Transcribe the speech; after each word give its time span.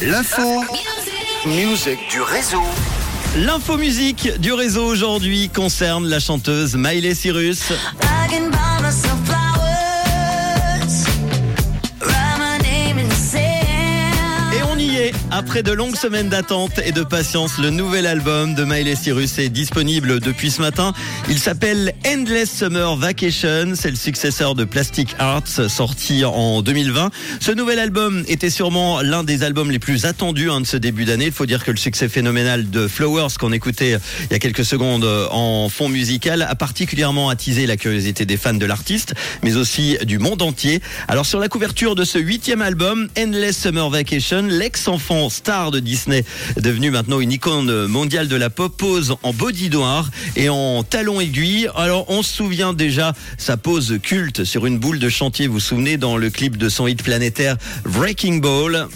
L'info. 0.00 0.62
Musique 1.44 1.98
du 2.08 2.20
réseau. 2.20 2.62
L'info 3.36 3.76
musique 3.76 4.38
du 4.38 4.52
réseau 4.52 4.84
aujourd'hui 4.84 5.48
concerne 5.48 6.06
la 6.06 6.20
chanteuse 6.20 6.76
Miley 6.76 7.14
Cyrus. 7.14 7.72
Après 15.38 15.62
de 15.62 15.70
longues 15.70 15.94
semaines 15.94 16.28
d'attente 16.28 16.80
et 16.84 16.90
de 16.90 17.04
patience, 17.04 17.58
le 17.58 17.70
nouvel 17.70 18.08
album 18.08 18.56
de 18.56 18.64
Miley 18.64 18.96
Cyrus 18.96 19.38
est 19.38 19.50
disponible 19.50 20.18
depuis 20.18 20.50
ce 20.50 20.60
matin. 20.60 20.92
Il 21.28 21.38
s'appelle 21.38 21.94
Endless 22.04 22.50
Summer 22.50 22.96
Vacation. 22.96 23.74
C'est 23.76 23.90
le 23.90 23.96
successeur 23.96 24.56
de 24.56 24.64
Plastic 24.64 25.14
Arts, 25.20 25.46
sorti 25.68 26.24
en 26.24 26.60
2020. 26.60 27.10
Ce 27.38 27.52
nouvel 27.52 27.78
album 27.78 28.24
était 28.26 28.50
sûrement 28.50 29.00
l'un 29.00 29.22
des 29.22 29.44
albums 29.44 29.70
les 29.70 29.78
plus 29.78 30.06
attendus 30.06 30.50
hein, 30.50 30.60
de 30.60 30.66
ce 30.66 30.76
début 30.76 31.04
d'année. 31.04 31.26
Il 31.26 31.32
faut 31.32 31.46
dire 31.46 31.64
que 31.64 31.70
le 31.70 31.76
succès 31.76 32.08
phénoménal 32.08 32.68
de 32.68 32.88
Flowers, 32.88 33.28
qu'on 33.38 33.52
écoutait 33.52 33.96
il 34.24 34.32
y 34.32 34.34
a 34.34 34.40
quelques 34.40 34.64
secondes 34.64 35.04
en 35.30 35.68
fond 35.68 35.88
musical, 35.88 36.42
a 36.42 36.56
particulièrement 36.56 37.28
attisé 37.28 37.68
la 37.68 37.76
curiosité 37.76 38.26
des 38.26 38.36
fans 38.36 38.54
de 38.54 38.66
l'artiste, 38.66 39.14
mais 39.44 39.54
aussi 39.54 39.98
du 40.04 40.18
monde 40.18 40.42
entier. 40.42 40.80
Alors 41.06 41.26
sur 41.26 41.38
la 41.38 41.48
couverture 41.48 41.94
de 41.94 42.02
ce 42.02 42.18
huitième 42.18 42.60
album, 42.60 43.08
Endless 43.16 43.56
Summer 43.56 43.88
Vacation, 43.88 44.42
l'ex-enfant 44.42 45.27
star 45.30 45.70
de 45.70 45.80
Disney, 45.80 46.24
devenu 46.56 46.90
maintenant 46.90 47.20
une 47.20 47.32
icône 47.32 47.86
mondiale 47.86 48.28
de 48.28 48.36
la 48.36 48.50
pop, 48.50 48.76
pose 48.76 49.16
en 49.22 49.32
body 49.32 49.70
noir 49.70 50.10
et 50.36 50.48
en 50.48 50.82
talons 50.82 51.20
aiguilles. 51.20 51.68
Alors 51.74 52.06
on 52.08 52.22
se 52.22 52.34
souvient 52.34 52.72
déjà 52.72 53.12
sa 53.36 53.56
pose 53.56 53.98
culte 54.02 54.44
sur 54.44 54.66
une 54.66 54.78
boule 54.78 54.98
de 54.98 55.08
chantier, 55.08 55.46
vous 55.46 55.54
vous 55.54 55.60
souvenez, 55.60 55.96
dans 55.96 56.16
le 56.16 56.30
clip 56.30 56.56
de 56.56 56.68
son 56.68 56.86
hit 56.86 57.02
planétaire 57.02 57.56
Breaking 57.84 58.36
Ball. 58.38 58.88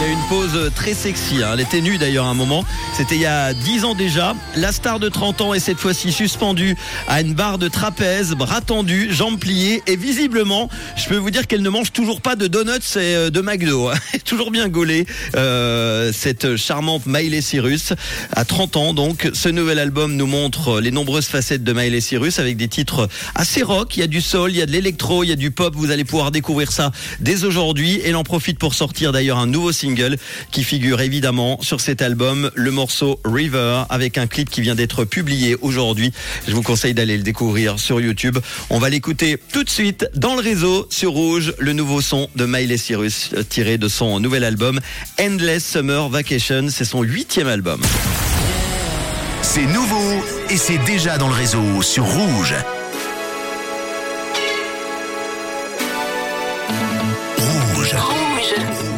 Il 0.00 0.06
y 0.08 0.10
a 0.10 0.12
une 0.12 0.28
pose 0.28 0.70
très 0.74 0.92
sexy. 0.92 1.36
hein. 1.42 1.50
Elle 1.54 1.60
était 1.60 1.80
nue 1.80 1.98
d'ailleurs 1.98 2.26
à 2.26 2.28
un 2.28 2.34
moment. 2.34 2.64
C'était 2.96 3.14
il 3.14 3.20
y 3.20 3.26
a 3.26 3.54
10 3.54 3.84
ans 3.84 3.94
déjà. 3.94 4.34
La 4.56 4.72
star 4.72 4.98
de 4.98 5.08
30 5.08 5.40
ans 5.40 5.54
est 5.54 5.60
cette 5.60 5.78
fois-ci 5.78 6.10
suspendue 6.12 6.76
à 7.06 7.20
une 7.20 7.32
barre 7.32 7.58
de 7.58 7.68
trapèze, 7.68 8.32
bras 8.32 8.60
tendus, 8.60 9.12
jambes 9.12 9.38
pliées. 9.38 9.82
Et 9.86 9.96
visiblement, 9.96 10.68
je 10.96 11.06
peux 11.08 11.16
vous 11.16 11.30
dire 11.30 11.46
qu'elle 11.46 11.62
ne 11.62 11.68
mange 11.70 11.92
toujours 11.92 12.20
pas 12.20 12.34
de 12.34 12.48
donuts 12.48 12.72
et 12.96 12.98
euh, 12.98 13.30
de 13.30 13.40
McDo. 13.40 13.88
hein. 13.88 13.94
Toujours 14.24 14.50
bien 14.50 14.68
gaulée. 14.68 15.06
euh, 15.36 16.10
cette 16.12 16.56
charmante 16.56 17.06
Miley 17.06 17.40
Cyrus. 17.40 17.92
À 18.32 18.44
30 18.44 18.76
ans 18.76 18.94
donc, 18.94 19.30
ce 19.32 19.48
nouvel 19.48 19.78
album 19.78 20.16
nous 20.16 20.26
montre 20.26 20.80
les 20.80 20.90
nombreuses 20.90 21.26
facettes 21.26 21.62
de 21.62 21.72
Miley 21.72 22.00
Cyrus 22.00 22.40
avec 22.40 22.56
des 22.56 22.68
titres 22.68 23.08
assez 23.36 23.62
rock. 23.62 23.96
Il 23.96 24.00
y 24.00 24.02
a 24.02 24.08
du 24.08 24.20
soul, 24.20 24.50
il 24.50 24.56
y 24.56 24.62
a 24.62 24.66
de 24.66 24.72
l'électro, 24.72 25.22
il 25.22 25.28
y 25.28 25.32
a 25.32 25.36
du 25.36 25.50
pop. 25.52 25.72
Vous 25.76 25.92
allez 25.92 26.04
pouvoir 26.04 26.30
découvrir 26.32 26.72
ça 26.72 26.90
dès 27.20 27.44
aujourd'hui. 27.44 28.00
Elle 28.04 28.16
en 28.16 28.24
profite 28.24 28.58
pour 28.58 28.74
sortir 28.74 29.12
d'ailleurs 29.12 29.38
un 29.38 29.46
nouveau 29.46 29.70
single 29.84 30.16
qui 30.50 30.64
figure 30.64 31.00
évidemment 31.02 31.58
sur 31.60 31.80
cet 31.80 32.00
album, 32.00 32.50
le 32.54 32.70
morceau 32.70 33.20
River, 33.24 33.82
avec 33.90 34.16
un 34.16 34.26
clip 34.26 34.48
qui 34.48 34.62
vient 34.62 34.74
d'être 34.74 35.04
publié 35.04 35.56
aujourd'hui. 35.60 36.12
Je 36.48 36.54
vous 36.54 36.62
conseille 36.62 36.94
d'aller 36.94 37.16
le 37.18 37.22
découvrir 37.22 37.78
sur 37.78 38.00
YouTube. 38.00 38.38
On 38.70 38.78
va 38.78 38.88
l'écouter 38.88 39.36
tout 39.52 39.62
de 39.62 39.68
suite 39.68 40.08
dans 40.14 40.36
le 40.36 40.40
réseau 40.40 40.86
sur 40.90 41.12
Rouge, 41.12 41.52
le 41.58 41.74
nouveau 41.74 42.00
son 42.00 42.28
de 42.34 42.46
Miley 42.46 42.78
Cyrus 42.78 43.30
euh, 43.34 43.42
tiré 43.42 43.76
de 43.76 43.88
son 43.88 44.20
nouvel 44.20 44.44
album 44.44 44.80
Endless 45.20 45.64
Summer 45.72 46.08
Vacation. 46.08 46.68
C'est 46.70 46.86
son 46.86 47.02
huitième 47.02 47.48
album. 47.48 47.80
C'est 49.42 49.66
nouveau 49.66 50.24
et 50.48 50.56
c'est 50.56 50.78
déjà 50.78 51.18
dans 51.18 51.28
le 51.28 51.34
réseau 51.34 51.82
sur 51.82 52.04
Rouge. 52.04 52.54
Rouge. 57.36 57.94
Rouge. 57.94 58.93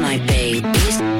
my 0.00 0.18
baby's 0.26 1.13